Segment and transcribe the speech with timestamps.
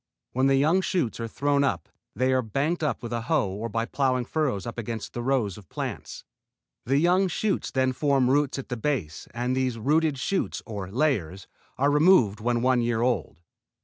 [0.31, 3.69] When the young shoots are thrown up they are banked up with a hoe or
[3.69, 6.25] by plowing furrows up against the rows of plants.
[6.87, 11.45] The young shoots then form roots at the base and these rooted shoots or layers
[11.77, 13.41] are removed when one year old.